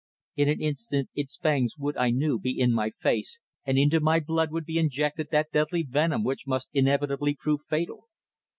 [0.35, 4.19] In an instant its fangs would, I knew, be in my face, and into my
[4.19, 8.07] blood would be injected that deadly venom which must inevitably prove fatal.